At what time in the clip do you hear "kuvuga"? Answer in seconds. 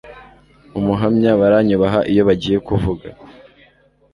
2.67-3.07